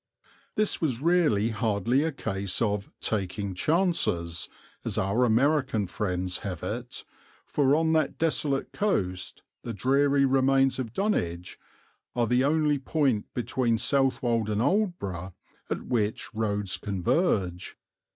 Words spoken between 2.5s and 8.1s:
of "taking chances," as our American friends have it, for on